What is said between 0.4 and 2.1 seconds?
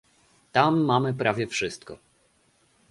Tam mamy prawie wszystko